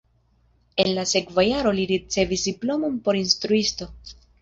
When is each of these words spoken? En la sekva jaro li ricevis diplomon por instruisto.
En 0.83 0.89
la 0.99 1.03
sekva 1.11 1.45
jaro 1.49 1.75
li 1.81 1.87
ricevis 1.93 2.49
diplomon 2.51 2.99
por 3.07 3.25
instruisto. 3.25 3.93